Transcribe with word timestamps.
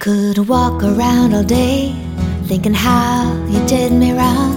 could 0.00 0.38
walk 0.48 0.82
around 0.82 1.34
all 1.34 1.42
day 1.42 1.94
thinking 2.44 2.72
how 2.72 3.30
you 3.50 3.60
did 3.66 3.92
me 3.92 4.12
wrong. 4.12 4.56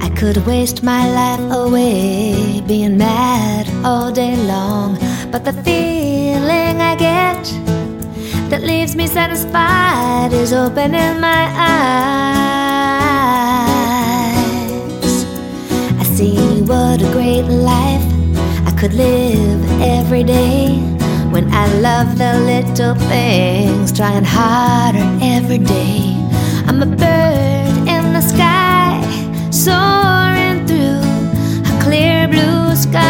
I 0.00 0.08
could 0.08 0.38
waste 0.44 0.82
my 0.82 1.08
life 1.14 1.52
away 1.52 2.60
being 2.66 2.98
mad 2.98 3.68
all 3.86 4.10
day 4.10 4.34
long. 4.36 4.98
But 5.30 5.44
the 5.44 5.52
feeling 5.52 6.80
I 6.80 6.96
get 6.96 7.44
that 8.50 8.64
leaves 8.64 8.96
me 8.96 9.06
satisfied 9.06 10.32
is 10.32 10.52
opening 10.52 11.20
my 11.20 11.44
eyes. 11.46 11.94
I 16.00 16.02
see 16.02 16.60
what 16.62 17.00
a 17.00 17.12
great 17.12 17.46
life 17.46 18.02
I 18.66 18.72
could 18.76 18.94
live 18.94 19.80
every 19.80 20.24
day 20.24 21.01
I 21.50 21.66
love 21.80 22.18
the 22.18 22.38
little 22.40 22.94
things, 23.08 23.92
trying 23.92 24.24
harder 24.24 25.06
every 25.22 25.58
day. 25.58 26.14
I'm 26.66 26.82
a 26.82 26.86
bird 26.86 27.88
in 27.88 28.12
the 28.12 28.20
sky, 28.20 29.00
soaring 29.50 30.66
through 30.66 31.02
a 31.70 31.82
clear 31.82 32.28
blue 32.28 32.76
sky. 32.76 33.08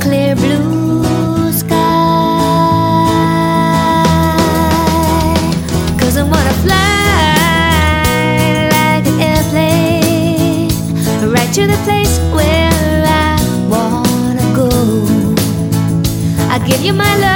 Clear 0.00 0.34
blue 0.36 1.52
sky. 1.52 1.76
Cause 5.98 6.16
I 6.16 6.22
wanna 6.22 6.54
fly 6.64 6.78
like 8.76 9.06
an 9.06 9.20
airplane 9.20 10.70
right 11.32 11.52
to 11.54 11.66
the 11.66 11.76
place 11.84 12.18
you 16.82 16.94
my 16.94 17.16
love 17.18 17.29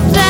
Cause 0.00 0.29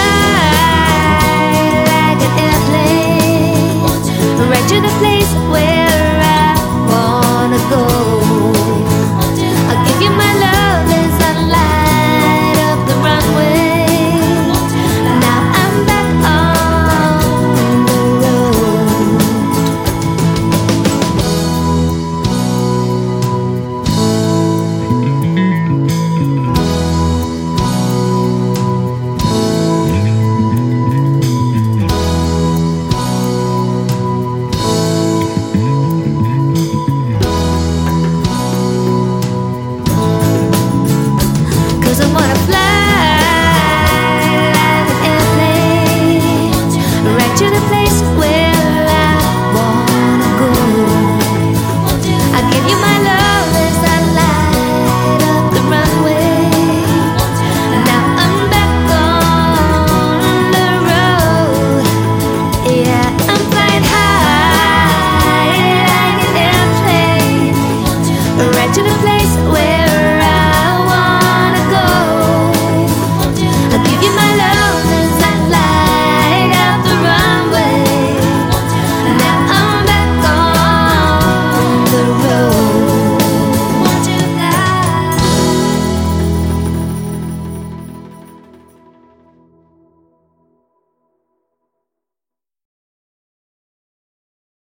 doesn't 42.00 42.14
wanna 42.14 42.34
fly. 42.46 42.59